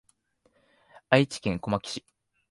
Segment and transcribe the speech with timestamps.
[1.11, 2.03] 愛知県小牧市